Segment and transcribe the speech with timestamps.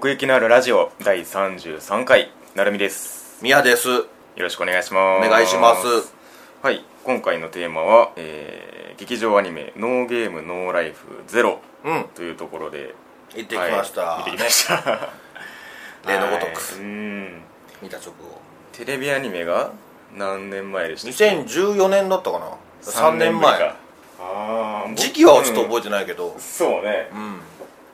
[0.00, 3.38] 奥行きのあるラジオ第33回なるみです。
[3.42, 3.86] 宮です。
[3.90, 4.06] よ
[4.38, 5.26] ろしくお願いします。
[5.26, 6.14] お願いします。
[6.62, 6.82] はい。
[7.04, 12.04] 今回のテーマは、えー劇場アニメ「ノーゲームノーライフゼロうん。
[12.14, 12.94] というところで
[13.34, 15.10] 行ってきました、はい、見てきました、
[16.08, 16.48] 例のごとく。
[16.48, 16.80] はい。
[16.80, 17.42] うん。
[17.82, 18.40] 見た直後。
[18.72, 19.70] テレビアニメが
[20.16, 22.46] 何年前でした2014年だったかな。
[22.82, 23.74] 3年前。
[24.18, 26.34] ああ時期はちょっと覚えてないけど。
[26.38, 27.10] そうね。
[27.12, 27.40] うん、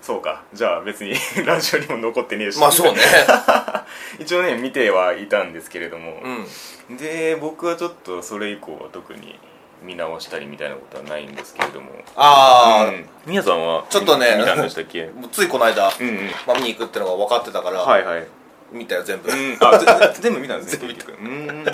[0.06, 0.44] そうか。
[0.54, 1.14] じゃあ別に
[1.44, 2.60] ラジオにも残ってねえし。
[2.60, 3.00] まあそうね。
[4.20, 6.20] 一応ね見てはいたんですけれども。
[6.88, 6.96] う、ん。
[6.96, 9.36] で僕はちょっとそれ以降は特に
[9.82, 11.90] 見直したりみたいなことはないんですけれども。
[12.14, 13.08] ああ、うん。
[13.26, 14.36] 宮さんはちょっとね。
[14.38, 15.06] 見たんでしたっけ？
[15.12, 16.30] もうついこの間、うんうん。
[16.46, 18.26] まあ、見に行くってのが分かってたから、はいはい。
[18.70, 19.58] 見たよ全部、うん。
[19.60, 19.86] あぜ
[20.20, 21.64] 全部見たんですね全部見うん。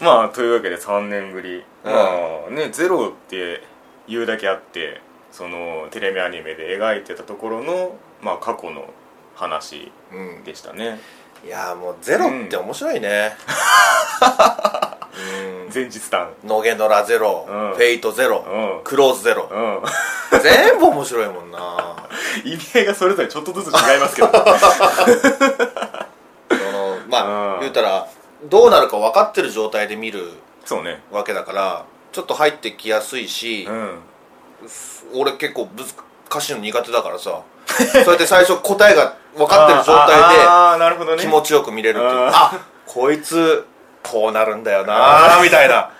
[0.00, 1.92] まあというわけで3年ぶり、うん。
[1.92, 2.08] ま
[2.48, 3.62] あねゼロって
[4.08, 5.00] 言うだけあって
[5.32, 8.92] そのテレビアニメで描いてたところの、まあ、過去の
[9.34, 10.44] 話うん。
[10.44, 10.98] でしたね。
[11.46, 13.36] いやーもうゼロって面白いね。
[15.66, 15.72] うん。
[15.72, 16.30] 前日談。
[16.44, 17.74] ノゲノラゼロ、うん。
[17.74, 18.44] フェイトゼロ、
[18.78, 18.84] うん。
[18.84, 20.40] クローズゼロ、うん。
[20.42, 22.08] 全部面白いもんな。
[22.44, 24.28] 意味合いがそれぞれちょっとずつ違いますけど。
[24.32, 24.38] そ
[26.72, 27.60] のまあ、うん。
[27.60, 28.08] 言うたら
[28.44, 30.32] どうなるか分かってる状態で見る
[30.64, 31.02] そうね。
[31.12, 33.98] わけだからちょっと入ってきやすいしう、ん
[35.14, 37.42] 俺結構難しいの苦手だからさ。
[37.68, 41.18] そうやって最初答えが分かってる状態あーあーなるほどね。
[41.18, 42.30] で気持ちよく見れるっていう。
[42.32, 43.66] あこいつ
[44.02, 45.90] こうなるんだよなみたいな。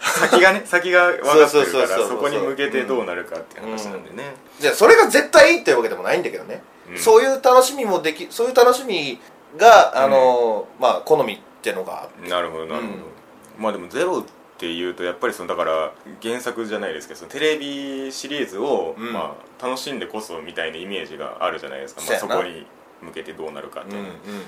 [0.00, 4.34] 先がね先が分かってるそうそうからそこに向けてどうなるかっていう話なんでね。
[4.58, 6.98] じゃあそれが絶対いいっていうわけでもないんだけどね、うん。
[6.98, 9.20] そういう楽しみもできそういう楽しみ
[9.56, 13.62] があの、まあ好みってのがなるほどなるほど、うん。
[13.62, 14.24] まあでもゼロ
[14.58, 19.12] っていうとやっぱりそのだから原作じゃないですけどそのテレビシリーズを、うん。
[19.12, 22.66] まあ、楽しんでこそみたいなイメージがあるじゃないですか、まあ、そこに
[23.00, 24.04] 向けてどうなるかっていう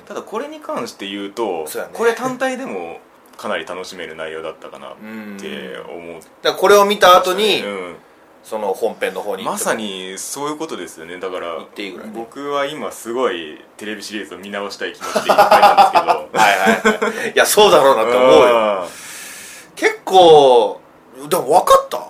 [0.07, 1.95] ただこれに関して言うとそうやね。
[1.95, 2.99] これ単体でも
[3.37, 4.97] かなり楽しめる内容だったかなっ
[5.41, 7.97] て 思う、だからこれを見た後に、うん。
[8.43, 11.19] その本編の方にまさにそういうことですよね。
[11.19, 12.13] だから言っていいぐらいね。
[12.17, 16.07] 僕は今すごいテレビシリーズを見直したい気持ちでいっぱいなんですけど。
[16.33, 17.33] はいはいはい。
[17.33, 18.89] いやそうだろうなって思うよ
[20.11, 20.81] 構
[21.29, 22.01] でも分かった？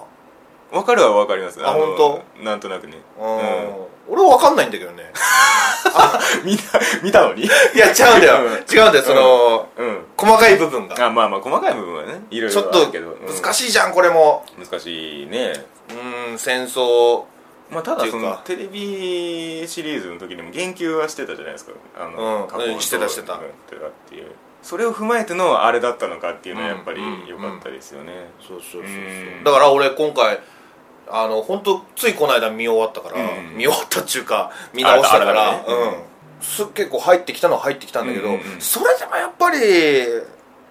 [0.73, 1.65] 分かるは分かります。
[1.67, 2.95] あの本なんとなくね。
[3.19, 3.43] うんうん。
[4.09, 5.13] 俺分かんないんだけどね。
[6.45, 7.43] 見た見たのに？
[7.45, 8.39] いや違うんだよ。
[8.45, 8.53] うん。
[8.53, 10.05] 違うんだよその、うん。
[10.17, 11.07] 細かい部分が。
[11.07, 14.45] あまあまあ細かい部分はねいろいちょっと難しいじゃんこれも。
[14.59, 15.53] い難しいね。
[16.31, 17.25] うん戦争。
[17.71, 21.73] まあただそのテレビシリーズの時にも言及はしてたじゃないですか。
[21.99, 22.81] あの、うん。
[22.81, 23.35] してたしてた。
[23.35, 24.15] うんしてたって。
[24.15, 24.31] いう
[24.63, 27.27] それを踏まえてのあれだったのかっていうのはやっぱりうん。
[27.27, 28.13] 良かったですよね。
[28.41, 28.93] そうそうそうそう。
[28.93, 29.45] うん。
[29.45, 30.41] だから俺今回
[31.09, 33.57] あの本当ついこの間見終わったから、うん。
[33.57, 35.65] 見終わったっちゅうか見直したから、ね。
[35.67, 36.45] うん。
[36.45, 38.61] す結構入ってきたのは入ってきたんだけど、うんうんうん。
[38.61, 39.59] それでもやっぱり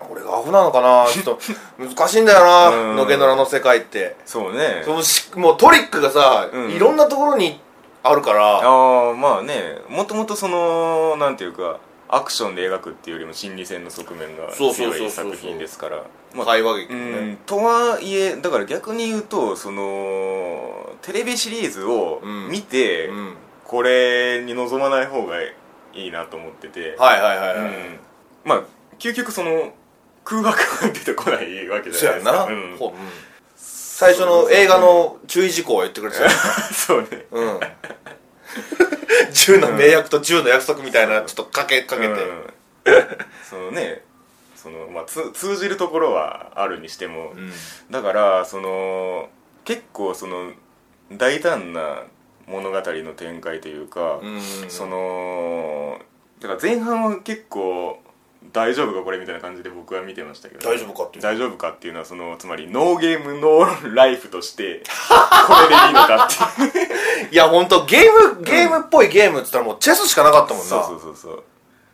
[0.10, 1.40] 俺がアホなのかなちょっと
[1.78, 2.96] 難しいんだよな、うん。
[2.96, 4.16] のけのらの世界って。
[4.26, 4.84] そうね。
[4.86, 6.70] そのしもうトリックがさ、うん。
[6.70, 7.60] いろんなところに
[8.04, 8.58] あるから。
[8.58, 9.80] ああまあね。
[9.90, 11.78] もともとそのなんていうか
[12.12, 16.04] アクションで描くっていうよりも心理戦の側面が強い作品ですから。
[16.34, 17.34] まあ会話劇ね。
[17.34, 17.38] ん。
[17.46, 22.50] とはいえだから逆に言うとそのテレビシリーズをうん。
[22.50, 23.34] 見て、うん。
[23.64, 25.54] これに臨まない方がい
[25.94, 28.00] いなと思ってて、はいはいはいはい、うん。
[28.44, 28.64] まあ
[28.98, 29.74] 究極その
[30.24, 32.50] 空白が出てこないわけじゃないですか。
[33.56, 36.30] 最初の映画の注意事項は言ってくれてたよ
[36.72, 37.26] そうね。
[37.32, 37.60] うん
[39.32, 42.54] 10の名約と10の約束みたいなちょっとかけかけて、うん。
[43.44, 44.04] そのね
[44.56, 47.52] その、まあ、つ通じるところはあるにしても、うん。
[47.90, 49.30] だからその
[49.66, 50.52] 結構その
[51.12, 52.04] 大胆な
[52.48, 54.42] 物語の展開というか、うん。
[54.70, 56.00] その
[56.42, 58.00] だから前半は結構
[58.52, 60.68] 大丈夫かこれみたいな感じで僕は見てましたけど。
[60.68, 61.24] 大丈夫かっていう。
[61.24, 64.84] 大丈夫かっていうのはそのつまりノーゲームノーライフとして
[65.48, 67.30] これでいいのかっていう。
[67.32, 70.70] いや本当ゲームゲームっぽいゲームっつったらもうチェスしかなかったもんな。
[70.70, 71.44] そうそうそうそう。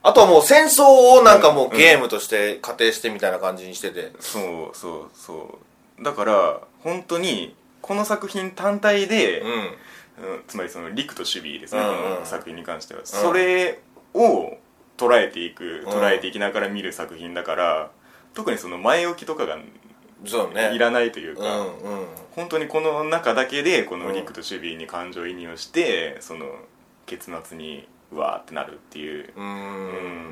[0.04, 0.84] あとはもう戦争
[1.19, 4.12] をなんかもうゲームとして仮定してみたいな感じにしてて。
[4.19, 5.58] そうそうそ
[6.00, 6.04] う。
[6.04, 9.50] だから本当にこの作品単体で、うん。
[9.50, 13.80] うんつまりその陸と守備ですね、うんうんこの作品に関しては、それ
[14.14, 14.58] を
[14.97, 17.92] 捉えていく捉えていきながら見る作品だから
[18.33, 19.57] 特にその前置きとかが
[20.25, 20.74] そうね。
[20.74, 22.07] いらないというか、うんうん。
[22.31, 26.45] 本当にこの中だけでこの陸と守備に感情移入をして、その
[27.06, 29.31] 結末にうわーってなるっていう。
[29.36, 30.31] うーん。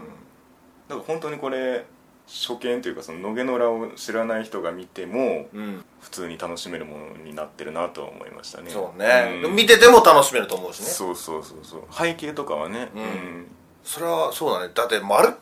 [0.87, 1.85] だから本当にこれ
[2.27, 5.85] 初見というかその野毛の裏を知らない人が見てもうん。
[6.01, 8.71] 普通に楽しめるものになってるなとは思いましたね。
[8.71, 9.55] そうね、ん。
[9.55, 10.85] 見てても楽しめると思うしね。
[10.87, 11.83] そうそうそうそう。
[11.91, 12.89] 背景とかはね。
[12.95, 13.47] うん
[13.83, 14.71] それはそうだね。
[14.73, 15.33] だってまる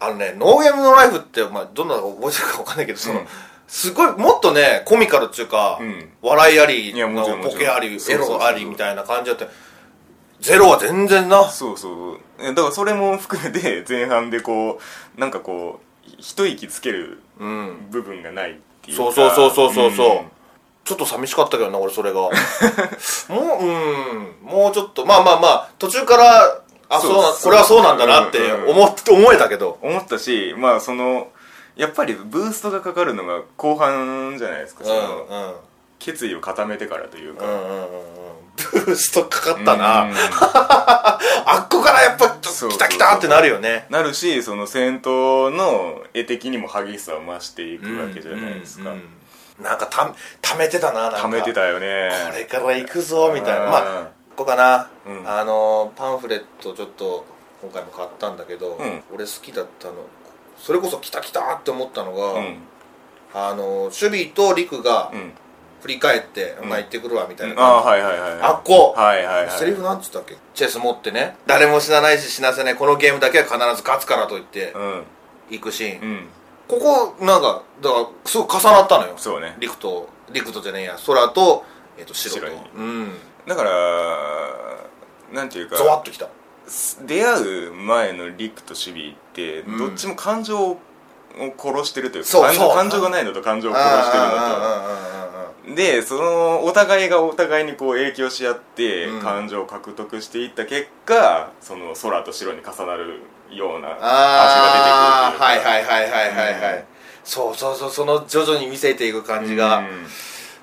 [0.00, 3.26] あのねノーゲームのライフって、まあ、どんな覚えてるか分かんないけどその、うん。
[3.66, 6.08] すごいもっとねコミカルっていうか、うん。
[6.22, 9.48] 笑いありボケありエロありみたいな感じだって
[10.40, 11.44] ゼロは全然な。
[11.48, 14.80] そうそうえだからそれも含めて前半でこ
[15.16, 17.88] うなんかこう一息つけるうん。
[17.90, 19.04] 部分がないっていうか。
[19.04, 19.92] そうそうそうそうそう。
[19.92, 20.30] そう、ん。
[20.84, 22.20] ちょっと寂しかったけどな俺それが。
[22.22, 22.30] も
[23.60, 24.36] ううん。
[24.42, 25.04] もうちょっと。
[25.04, 28.70] まあまあまあ途中からあそうこれはそうなんだなってうんうん。
[28.70, 29.78] 思って思えたけど。
[29.82, 31.28] 思ったしまあその
[31.76, 35.54] やっぱりブーストがかかるのが後半じゃないですか、うんそのうん
[35.98, 37.72] 決意を固めてからというか、うんうんうん。
[37.72, 37.88] うん
[38.56, 40.14] ブーストかかったな、うん。
[40.14, 43.86] あっこからやっぱそう来た来たってなるよね。
[43.90, 49.08] なるしその戦闘の絵的にも激しさを増していくわけじゃないですか、うんうん
[49.60, 51.18] なんかたためてたななんか。
[51.22, 52.10] 溜めてたよね。
[52.30, 53.64] これから行くぞみたいな。
[53.64, 53.70] うん。
[53.70, 54.08] まあ
[54.38, 55.28] ここかな、うん。
[55.28, 57.26] あのパンフレットちょっと
[57.60, 59.02] 今回も買ったんだけど、うん。
[59.12, 59.94] 俺好きだったの。
[60.56, 62.58] それこそ来た来たって思ったのが、うん。
[63.34, 65.32] あの守備と陸がうん。
[65.80, 66.68] 振り返って「うん。
[66.68, 68.40] まあ行ってくるわ」みたいなああ感じ、はいはいはいはい。
[68.42, 68.94] あっこ。
[68.96, 69.58] はいはいはい。
[69.58, 70.36] セリフなんつったっけ？
[70.54, 71.36] チェス持ってね。
[71.46, 72.76] 誰も死なないし死なせない。
[72.76, 75.04] このゲームだけは必ず勝つからと言ってうん。
[75.50, 76.28] 行くシーン、うん。
[76.68, 76.78] こ
[77.18, 79.14] こなんかだからすごい重なったのよ。
[79.16, 79.56] そうね。
[79.58, 80.96] 陸と陸とじゃねえや。
[81.06, 81.64] 空と,、
[81.96, 82.40] えっと白と。
[82.40, 83.16] 白にうん
[83.48, 83.70] だから
[85.32, 86.28] なんていうかゾワッときた。
[87.06, 89.78] 出会う前のリクと守備ってうん。
[89.78, 90.78] どっちも感情を
[91.56, 92.74] 殺してるというか、そうそう。
[92.74, 95.74] 感情がないのと感情を殺してるのと。
[95.74, 99.20] でそのお互いがお互いにこう影響し合ってうん。
[99.22, 106.84] 感情を獲得していった結果、その空と白に重なるようなああ味が出てくるはいはいはいはいはいはい、うん。
[107.24, 109.86] そうそうそうその徐々に見せていく感じが、うん。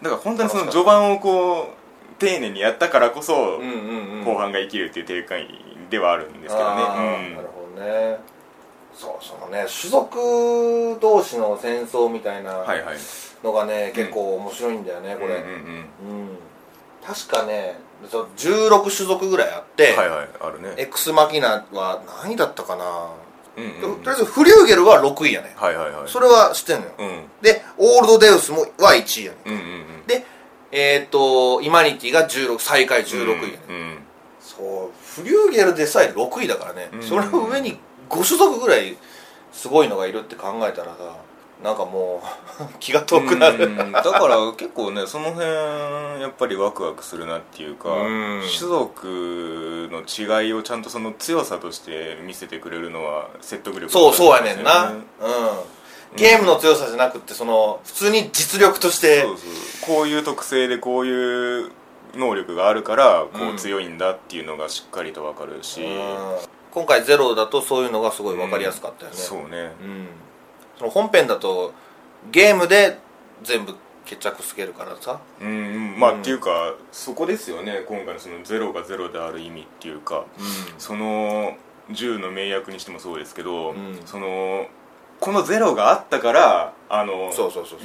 [0.03, 1.84] だから本当にその序盤をこう
[2.19, 4.23] 丁寧にやったからこそ、うんうんうん。
[4.25, 5.47] 後半が生きるっていう展開
[5.89, 6.81] ではあるんですけどね。
[6.81, 8.17] あーなるほどね。
[8.93, 12.97] そうそのね種族同士の戦争みたいなうんはいはい。
[13.43, 15.49] のがね、結構面白いんだよねこれ、うんうんうん。
[15.49, 16.37] うん。
[17.05, 17.77] 確かね
[18.09, 20.73] そう16種族ぐらいあって、はいはいあるね。
[20.77, 23.11] エクスマキナは何位だったかな、
[23.57, 24.03] うんうんうん。
[24.03, 25.53] とりあえずフリューゲルは6位やね。
[25.57, 26.09] はいはいはい。
[26.09, 27.23] それは知ってんのよ、うん。
[27.41, 30.07] でオールドデウスもは1位やねうんうんうん。
[30.07, 30.25] で
[30.77, 33.29] えっ、とイマニティが16最下位16位。
[33.29, 33.97] やね、うん。
[34.41, 37.01] そうフリューゲルでさえ6位だからね、うん。
[37.01, 37.79] それの上に
[38.09, 38.97] 5種族ぐらい
[39.53, 41.15] すごいのがいるって考えたらさ
[41.63, 42.21] なんかも
[42.59, 43.67] う 気が遠くなる。
[43.67, 45.45] うんだから結構ねその辺
[46.21, 48.41] やっぱりワクワクするなっていうかうん。
[48.41, 54.99] 種族の違いをちゃんとその強さとして見せてくれるのは説得力そうそうやねんな、だうん
[56.15, 59.95] ゲームの強さじゃなくってその普通に実力としてそうそう。
[59.97, 61.71] こういう特性でこういう
[62.15, 66.37] 能力があるからこうんう強いんだっていうのがしっかりと分かるし、うん。
[66.71, 69.73] 今回ゼロだとそういうのがすごい分かりやすかったよね、そうね。
[69.81, 70.07] うん。
[70.77, 71.73] その本編だと
[72.31, 72.97] ゲームで
[73.43, 73.75] 全部
[74.05, 75.19] 決着つけるからさ。
[75.41, 75.51] うんう
[75.95, 75.99] ん。
[75.99, 77.83] まあ、うんっていうかそこですよね。
[77.87, 80.25] 今回のそのゼロがゼロである意味っていうか。
[80.77, 81.57] その
[81.91, 83.99] 銃の名役にしてもそうですけど、うん。
[84.05, 84.67] その
[85.19, 87.31] このゼロがあったからあの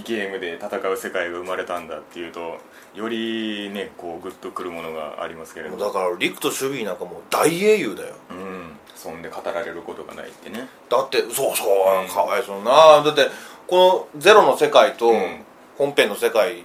[0.05, 2.59] ゲームで戦う世界が生まれたんだっていうと
[2.95, 5.77] よりねこうグッとくるものがありますけれど。
[5.77, 8.15] もうだから陸と守備なんかもう大英雄だよ。
[8.31, 8.77] うん。
[8.95, 10.69] そんで語られることがないってね。
[10.91, 12.09] だってそうそう、うん。
[12.09, 13.03] かわいそうな。
[13.03, 13.29] だって
[13.67, 15.45] このゼロの世界とうん。
[15.81, 16.63] 本編の世界、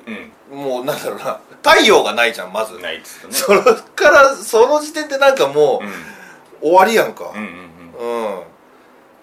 [0.52, 1.40] うもうなんだろうな。
[1.64, 2.78] 太陽がないじゃんまず。
[2.78, 3.34] んないっつうとね。
[3.34, 3.62] それ
[3.96, 5.82] からその時点でなんかも
[6.62, 7.32] う、終わりやんか。
[7.34, 7.48] うんうん
[7.98, 8.35] うん。
[8.35, 8.35] うん、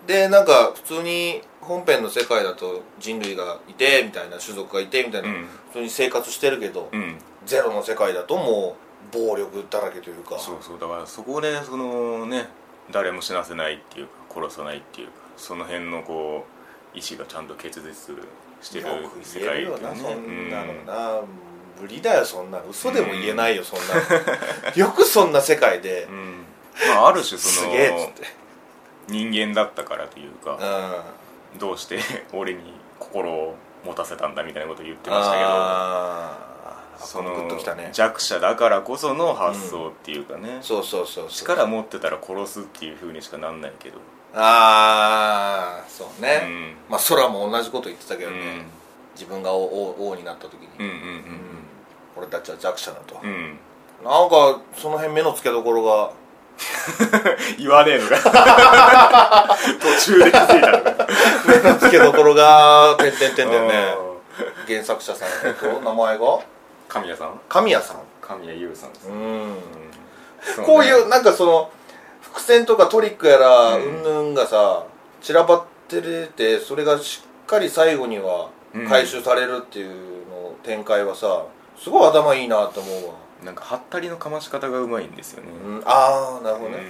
[0.06, 5.46] でなんか普通に本編の世界だと人類がいてみたいな種族がいてみたいな、うん。
[5.68, 7.18] 普通に生活してるけど、うん。
[7.46, 8.76] ゼロの世界だとも
[9.12, 10.38] う暴力だらけというか。
[10.38, 10.80] そうそう。
[10.80, 12.48] だからそこでそのね
[12.90, 16.46] 誰も死なせないっていうか殺さないっていうかその辺のこ
[16.94, 18.16] う意志がちゃんと結実
[18.60, 20.50] してるよく世言えるよ界っていうね。
[20.50, 20.86] なそんなのうん。
[20.86, 21.20] な、
[21.80, 22.68] 無理だよそんなの。
[22.68, 24.76] 嘘でも言えないよそんなの。
[24.76, 26.08] よくそんな世界で。
[26.10, 26.44] う、ん。
[26.88, 28.41] まあある種そすのげえっつって
[29.08, 30.58] 人間だったからというか
[31.54, 31.58] うん。
[31.58, 31.98] どうして
[32.32, 32.60] 俺に
[32.98, 33.54] 心を
[33.84, 36.52] 持たせたんだみたいなことを言ってましたけどああ
[36.98, 37.90] そのグッときたね。
[37.92, 41.28] 弱者だからこその発想っていうかね、そうそうそうそう。
[41.30, 43.98] 力持ってたら殺すっていうふうにしかなんないけど。
[44.34, 46.76] ああそうね、うん。
[46.88, 48.70] まあ空も同じこと言ってたけどね、うん。
[49.14, 51.24] 自分が王になった時に、うんうん
[52.14, 53.58] 俺たちは弱者だと、うんうん。
[54.04, 56.12] なんかその辺目の付けどころが
[57.58, 59.56] 言わねえのか。
[59.80, 61.06] 途中で気づいたのか。
[61.46, 63.94] 目の付けどころが点々点だよね。
[64.66, 66.40] 原作者さんえっと名前が？
[66.88, 67.40] 神谷さん？
[67.48, 67.96] 神谷さん。
[68.20, 69.08] 神谷優さんです。
[69.08, 69.56] ねうん。
[70.56, 71.70] そこういうねなんかその
[72.20, 74.86] 伏線とかトリックやらううんぬんがさ
[75.20, 78.88] 散らばっててそれがしっかり最後にはうん。
[78.88, 79.90] 回収されるっていう
[80.28, 81.44] の展開はさ
[81.78, 83.14] すごい頭いいなと思うわ、
[83.44, 86.82] なんかハったりのかまし方がうまいんですよね、うん、ああなるほどね、うん。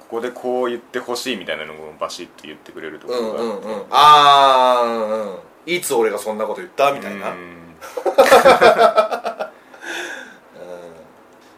[0.00, 3.40] ここでこう言ってほしいみたいなのをバシッと言ってくれるとこうん、ろが。
[3.42, 5.38] うんうんああうんうん。
[5.66, 7.38] いつ俺がそんなこと言ったみたいな、うん。
[7.38, 7.56] うん。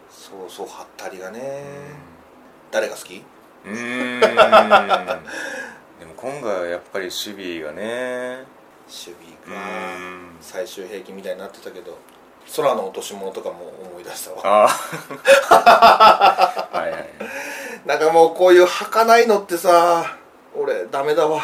[0.09, 1.63] そうそうはったりがね、
[2.71, 3.23] 誰が好き？
[3.65, 4.19] うーん。
[4.19, 4.25] で
[6.05, 8.45] も今回はやっぱり守備がね。
[8.87, 9.59] 守備うか。
[9.59, 10.37] ん。
[10.41, 11.99] 最終兵器みたいになってたけど
[12.55, 13.55] 空の落とし物とかも
[13.91, 14.41] 思い出したわ。
[14.43, 14.67] あ
[15.49, 17.09] あ はいはい
[17.85, 20.17] なんかもうこういう儚いのってさ
[20.55, 21.41] 俺ダメだわ。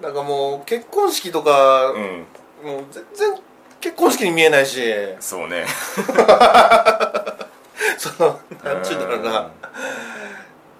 [0.00, 2.26] なんかもう結婚式とか、うん。
[2.64, 3.34] もう全然
[3.80, 4.82] 結婚式に見えないし。
[5.20, 5.64] そうね。
[7.98, 9.50] そのなんちゅうんだろうな。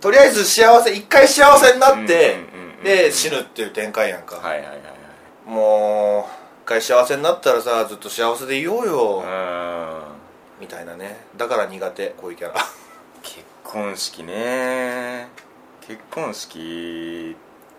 [0.00, 2.36] とりあえず幸せ一回幸せになって、
[2.84, 4.80] で死ぬっていう展開やんか、はいはいはいはい。
[5.46, 6.26] もう一
[6.68, 10.02] 回幸せになったらさずっと幸せでいようよ、うん。
[10.60, 11.24] みたいなね。
[11.38, 12.60] だから苦手こういうキャラ。
[13.22, 15.28] 結婚式ね。
[15.80, 17.34] 結婚式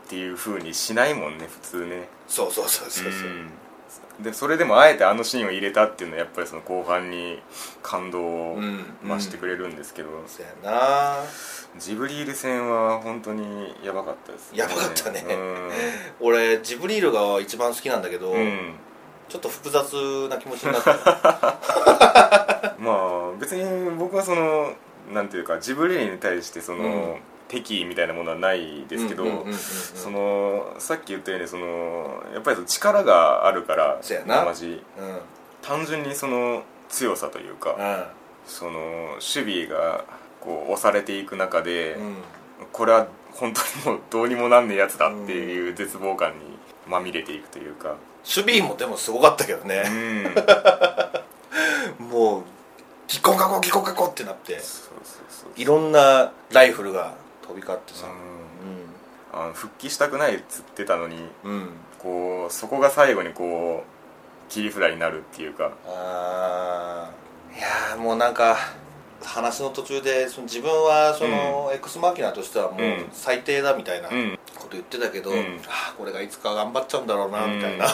[0.08, 2.10] っていう風にしないもんね普通ね。
[2.28, 3.52] そうそうそうそうそう、うん
[4.20, 7.40] でそれでもあえてあのシーンを入れたっていうのはやっぱりその後半に
[7.82, 11.18] 感動をうん増してくれるんですけど、そうやな。
[11.78, 14.52] ジブリール戦は本当にやばかったです。
[14.54, 15.24] やばかったね。
[15.30, 15.72] うん。
[16.20, 18.74] 俺ジブリールが一番好きなんだけど、うん。
[19.30, 24.74] ちょっと複雑な気持ちになった まあ別に僕はその
[25.14, 27.16] なんていうかジブリールに対してその、うん
[27.50, 34.46] 敵意みたいなものはないですけど、うんうんうんうんそのさっき言ったようにそのやっぱりその力があるからそうやな。
[34.46, 35.10] マジうん。
[35.10, 35.20] うん
[35.62, 38.12] 単純にその強さというか、
[38.46, 38.80] その
[39.34, 40.06] 守備が
[40.40, 42.16] こう押されていく中で、うん。
[42.72, 46.40] これは本当にもうどうにもなんねえやつだっていう絶望感に
[46.88, 47.96] まみれていくというか。
[48.24, 50.34] 守備もでもすごかったけどうね、ん。
[52.10, 52.44] もう
[53.08, 54.60] ギコガコギコガコってなって。
[54.60, 55.50] そうそうそう。
[55.56, 57.16] いろんなライフルが
[57.50, 58.08] 飛び交ってさ。
[59.32, 65.72] あの復帰したくないっつってたのにうん、うん、こうそこが最後にこう切り札になるっていうか。
[65.88, 67.58] あー。
[67.58, 68.58] いやーもうなんか
[69.24, 73.06] 話の途中でその自分はその、エクスマキナとしてはもううん。
[73.12, 74.38] 最低だみたいなこうん。
[74.54, 75.38] と言ってたけど、うん。
[75.68, 77.56] ああこれがいつか頑張っちゃうんだろうなうん。
[77.58, 77.88] みたいな、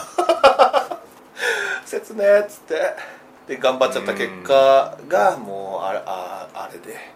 [1.85, 3.25] 切ねえっつって。
[3.47, 7.14] で頑張っちゃった結果がもうあれああれで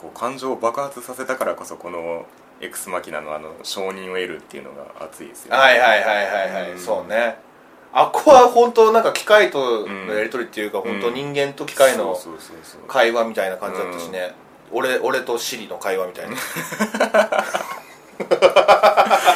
[0.00, 2.24] こう感情を爆発させたからこそこの
[2.62, 5.60] エクスマキナのあの承認を得るっていうのが熱いですよね。
[5.60, 6.78] はいはいはいはいはい、うん。
[6.78, 7.36] そうね。
[7.92, 10.82] あっこは本当なんか機械とのやり取りっていうか、ん。
[10.82, 12.16] 本当人間と機械の
[12.88, 14.32] 会話みたいな感じだったしね、
[14.72, 16.36] 俺俺とシリの会話みたいな。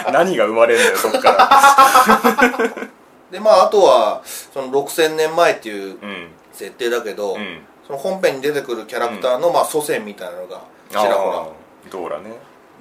[0.13, 2.71] 何が生まれるんだよそっから。
[3.31, 6.31] でまああとはその6000年前っていううん。
[6.55, 11.15] 設定だけど、うんその本編に出てくるキャラクターの、まあ、祖先みたいなのがちらほら。
[11.39, 12.31] あードーラね。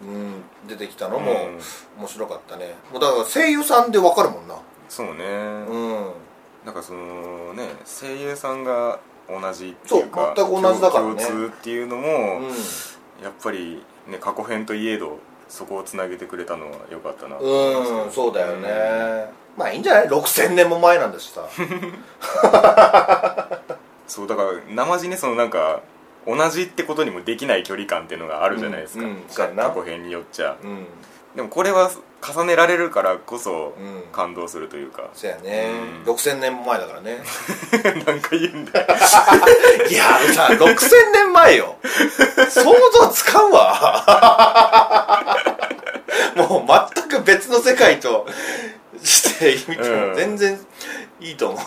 [0.02, 1.60] うん出てきたのもうん。
[2.00, 2.76] 面白かったね。
[2.92, 4.56] もうだから声優さんでわかるもんな。
[4.90, 6.12] そうね、うん。
[6.66, 11.16] なんかそのね声優さんが同じっていうかそう全く同じだからね。
[11.16, 12.48] 共通っていうのも、うん。
[13.24, 21.48] やっぱりね過去編といえどそこをつなげてくれたのは良かったなうんそうだよね、まあいいんじゃない？6000年も前なんだしさ
[24.08, 25.82] そうだから生地ねそのなんか
[26.26, 30.58] 同じってことにもできない距離感っていうのがあるじゃないですか、過去編によっちゃ。
[30.64, 30.86] うん。
[31.36, 31.92] でもこれは
[32.22, 34.04] 重ねられるからこそうん。
[34.12, 35.70] 感動するというか、そうやね、
[36.06, 36.14] うん。
[36.14, 37.18] 6000年も前だからね。
[38.06, 38.88] なんか言うんだよ。
[39.90, 41.76] いやさ6000年前よ。
[42.50, 45.36] 想像つかんわ。
[46.38, 48.26] もう全く別の世界と
[49.04, 50.16] して見てもうん。
[50.16, 50.60] 全然
[51.20, 51.64] いいと思う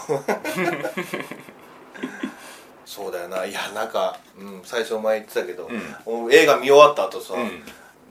[2.85, 3.45] そうだよな。
[3.45, 5.69] いやなんか、うん、最初前言ってたけど、
[6.05, 7.63] もう映画見終わった後さ、うん。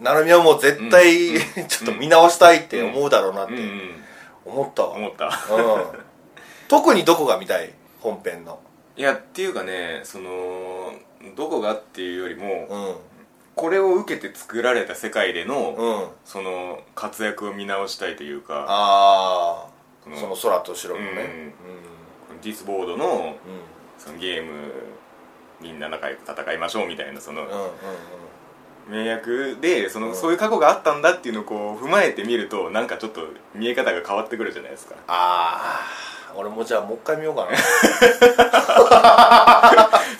[0.03, 4.03] なるみはもう絶対、 ちょっと見直したいって思うだろうなってうんうん。
[4.45, 5.27] 思ったわ、思った。
[5.27, 5.85] うん、
[6.67, 7.73] 特にどこが見たい？
[8.01, 8.59] 本編の。
[8.97, 10.93] いやっていうかねその
[11.35, 12.95] どこがっていうよりも、うん。
[13.55, 16.07] これを受けて作られた世界での、うん。
[16.25, 19.75] その活躍を見直したいというかああ
[20.19, 21.53] その空と白のね
[22.41, 23.35] ディスボードのうん。
[23.97, 24.51] そのゲーム
[25.61, 27.63] みんな仲良く戦いましょうみたいなその、うんうんうん。
[27.63, 27.69] うん
[28.87, 30.15] 名役でその、うん。
[30.15, 33.21] そういう過去があったんだっていうのをこう踏まえてみるとなんかちょっと
[33.55, 34.95] 見え方が変わってくるじゃないですか。
[35.07, 35.81] あ
[36.29, 37.57] あ俺もじゃあもう一回見ようかな。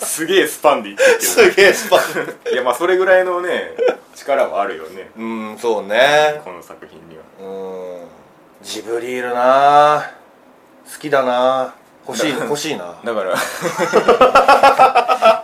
[0.00, 1.18] すげえスパンで言ってる。
[1.18, 2.00] けすげえスパン。
[2.44, 3.76] どいやまあそれぐらいのね
[4.14, 5.10] 力はあるよね。
[5.16, 6.40] うんそうね。
[6.44, 7.22] この作品には。
[7.40, 7.44] う
[8.04, 8.08] ん。
[8.62, 10.10] ジブリールな。
[10.92, 11.74] 好きだな
[12.06, 12.94] 欲しい欲しいな。
[13.04, 13.34] だから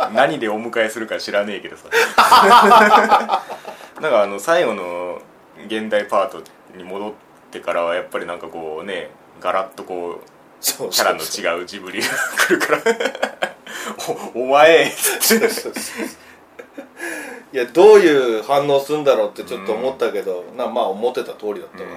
[0.15, 1.85] 何でお迎えするか知らねえけどさ。
[4.01, 5.21] なんかあの最後の
[5.67, 6.43] 現代パート
[6.77, 7.13] に戻っ
[7.51, 10.25] てからはやっぱりなんかこうねガラッとこう
[10.61, 12.83] キャラの違うジブリが来るから。
[14.35, 15.73] おお前そうそうそう
[17.53, 21.89] いやどういう反応するんだろうってちょっと思ったけど、なまあ思ってた通りだったわ。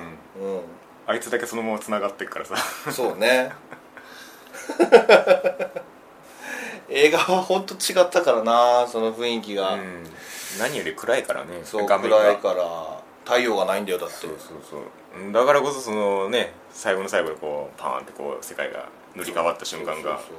[0.41, 0.61] うん、
[1.07, 2.55] あいつだけそのまま繋がってっからさ。
[2.91, 3.51] そうね
[6.89, 10.03] 映画は本当違ったからなその雰囲気が、うん。
[10.59, 11.97] 何より暗いからねそう暗
[12.31, 12.63] いから
[13.25, 14.15] 太陽がないんだよだって。
[14.15, 14.81] そうそうそう。
[15.19, 20.37] うんだからこそそのね最後の最後でこうパーンってこう世界が塗り替わった瞬間がそう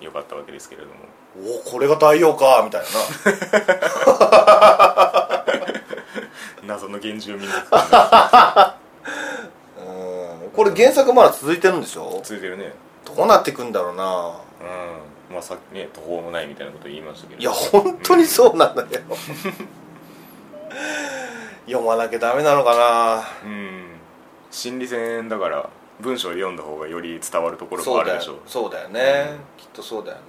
[0.00, 0.94] 良かったわけですけれども。
[1.36, 2.82] そうそうおこれが太陽かみたい
[6.66, 8.76] 謎の原住民族な
[9.78, 10.50] うん。
[10.54, 12.20] これ原作まだ続いてるんでしょ？
[12.22, 12.72] 続いてるね
[13.04, 14.04] どうなっていくんだろうな。
[15.28, 15.34] うん。
[15.34, 17.40] まあさっきね途方もないみたいなこと言いましたけど。
[17.40, 18.88] いや本当にそうなんだよ
[21.66, 23.22] 読まなきゃダメなのかな。
[23.44, 23.84] うん。
[24.50, 25.68] 心理戦だから
[26.00, 28.36] 文章を読んだ方がより伝わるところもあるでしょう。
[28.46, 28.88] そうだよ。
[28.88, 30.22] ね、きっとそうだよね。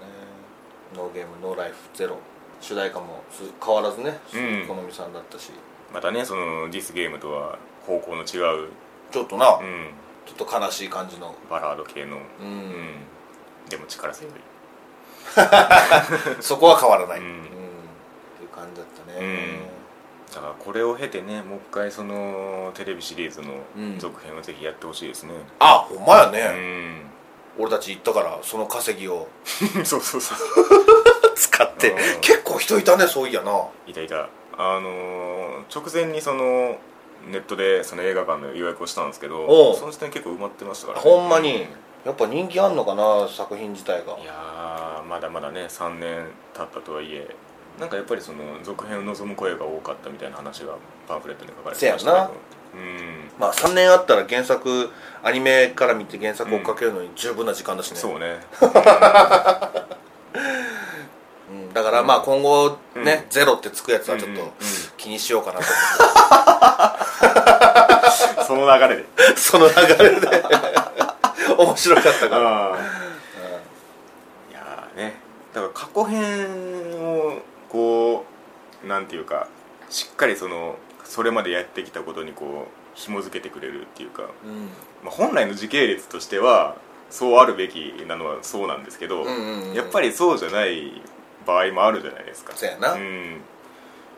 [0.95, 2.17] ノーゲームノーライフゼロ。
[2.61, 4.17] 主題歌もす変わらずね。
[4.33, 4.67] うん。
[4.67, 5.51] 好みさんだったし。
[5.93, 8.69] またねそのディスゲームとは方向の違う、
[9.11, 9.91] ちょっとな、うん、
[10.25, 11.35] ちょっと悲しい感じの。
[11.49, 12.47] バラード系の、う、うん。
[12.69, 13.05] ん、
[13.69, 14.33] でも力強い。
[16.41, 17.29] そこは変わらない、ううん。
[17.41, 17.47] んっ
[18.37, 20.33] ていう感じだったね、うん。
[20.33, 23.99] だからこれを経てねもう一回そのテレビシリーズのうん。
[23.99, 25.33] 続編をぜひやってほしいですね。
[25.59, 27.01] あほんまやうね、ん、
[27.57, 29.27] 俺たち行ったからその稼ぎを。
[29.83, 30.37] そうそうそう。
[31.35, 31.91] 使って。
[31.91, 32.21] うん。
[32.21, 33.65] 結構人いたねそういやな。
[33.87, 34.27] いたいた。
[34.57, 36.77] あのー直前にその
[37.27, 41.63] ネットでその映画館の予約をしたんですけどその時点結構埋まってましたから、ほんまに。
[41.63, 41.67] うん
[42.05, 44.15] やっぱ人気あんのかな作品自体が。
[44.19, 47.35] いやーまだまだね3年経ったとはいえ
[47.79, 50.75] なんかやっぱりその続編を望む声が多かったみたいな話が
[51.07, 52.33] パンフレットに書かれてましたけど。
[52.75, 53.31] うん。
[53.39, 54.91] まあ3年あったら原作
[55.23, 58.37] アニメから見て原作追っかけるのに十分な時間だしね、そうね。
[58.61, 58.69] う ん
[61.75, 63.29] だからまあ今後ね、うん。
[63.29, 64.45] ゼロってつくやつはちょっうんうん。
[64.45, 64.53] と
[64.95, 65.65] 気にしようかなと
[68.47, 69.03] その流れで。
[69.03, 70.43] 思って、その流れで。
[71.57, 72.77] 面白かったから、あ
[74.49, 75.19] いやーね。
[75.53, 76.47] だから過去編
[76.97, 78.25] をこ
[78.81, 79.47] うなんていうか
[79.89, 84.69] しっかりそのそれまでやってきたことにこう紐づけてくれるっていうか、うん。
[85.03, 86.77] まあ、本来の時系列としては
[87.09, 89.73] そうあるべきなのはそうなんですけど、うんうんうん。
[89.73, 91.01] やっぱりそうじゃない
[91.45, 92.53] 場合もあるじゃないですか。
[92.55, 93.41] そうやな、うん、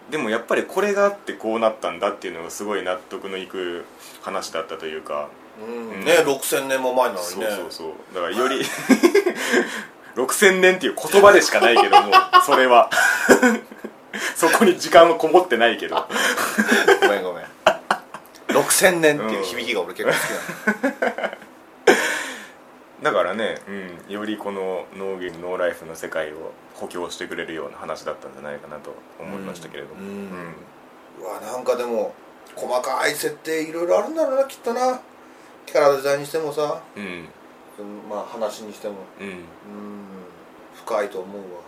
[0.09, 3.85] でもやっぱりこれがあってこうなったんだっていうのがすごい納得のいく
[4.21, 5.29] 話だったというか。
[5.61, 5.89] うん。
[5.89, 6.05] うん。
[6.05, 8.15] ね6000年も前なのにそうねそうそう。
[8.15, 8.61] だからより
[10.15, 12.11] 6000年っていう言葉でしかないけども
[12.45, 12.89] それは。
[14.35, 16.07] そこに時間はこもってないけど。
[17.01, 17.45] ごめんごめん。
[18.47, 21.26] 6000年っていう響きが俺結構好きなの、
[23.07, 30.29] だからね、うん、よりこのノーゲームノーライフの世界を補強してくれるような話だったんじゃないかなと思いましたけれども、うん
[31.19, 32.13] うわなんかでも
[32.53, 34.99] 細かい設定いろいろあるんだろうなきっとな。
[35.65, 37.03] キャラデザインにしてもさ、うん。
[37.03, 38.95] うんまあ話にしても。
[39.21, 39.27] うん。
[39.27, 39.43] うん。
[40.75, 41.61] 深いと思うわ。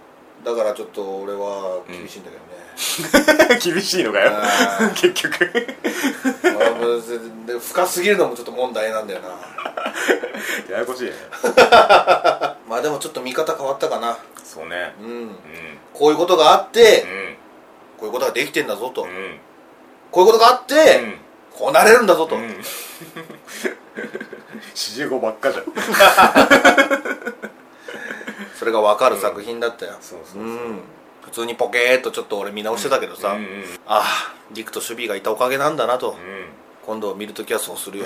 [0.44, 2.59] だからちょっと俺は厳しいんだけどね、
[3.62, 4.32] 厳しいのかよ。
[4.96, 5.52] 結局。
[7.60, 9.30] 深すぎるのもちょっと問題なんだよな。
[10.72, 11.12] ややこしいね。
[12.68, 14.18] まあでもちょっと見方変わったかな。
[14.44, 14.96] そうね。
[15.02, 15.08] うん。
[15.08, 15.36] うん。
[15.94, 17.36] こういうことがあって、うん。
[17.98, 19.40] こういうことができてんだぞと、うん。
[20.12, 21.18] こういうことがあって、うん。
[21.52, 22.44] こうなれるんだぞと、うん。
[22.44, 22.64] 指
[24.76, 25.66] 示語ばっかじゃん。
[28.58, 30.44] それが分かる作品だったよ、そうそうそう。
[30.44, 30.82] うん
[31.30, 36.16] 普通にポケーっとちょっと俺見直してたけどさ、うんうんああ陸と守備がいたおかげなんだなと、うん。
[36.84, 38.06] 今度見るときはそうするよ。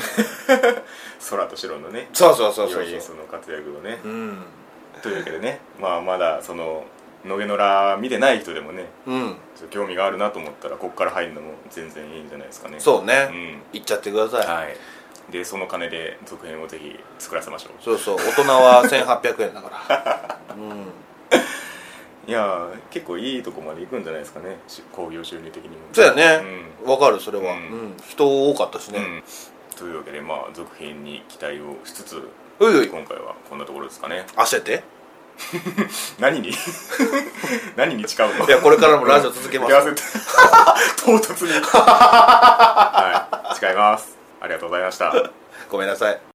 [1.30, 2.10] 空と白のね。
[2.12, 4.02] そうそうそうそうその活躍をね。
[4.04, 4.38] うん。
[5.02, 5.62] というわけでね。
[5.80, 6.84] まあまだその
[7.24, 9.38] 野毛のら見てない人でもねうん。
[9.70, 12.76] 興味があるなと思ったらここから入るのも全然いいんじゃないですかね。
[12.80, 13.62] そうね、うん。
[13.72, 14.76] 行っちゃってください、はい。
[15.32, 17.82] でその金で続編をぜひ作らせましょう。
[17.82, 18.18] そうそう。
[18.18, 20.40] 大人は1800円だから。
[20.58, 20.92] うん
[22.26, 24.58] いやー結構いいとこまで行くんじゃないですかね。
[24.68, 25.76] し興行収入的にも。
[25.92, 26.42] そうやね。
[26.86, 27.64] わ、かるそれは、ううん。
[27.90, 29.24] ん人多かったしね、うん。
[29.78, 32.70] というわけでまあ続編に期待をしつつ今
[33.06, 34.26] 回はこんなところですかね。
[34.36, 34.84] 焦って？
[36.20, 36.52] 何に？
[37.76, 38.46] 何に誓うの？
[38.46, 39.74] いやこれからもラジオ続けます。
[41.04, 41.52] 唐突に。
[41.62, 43.56] はい。
[43.60, 44.18] 誓います。
[44.40, 45.14] ありがとうございました。
[45.70, 46.20] ごめんなさい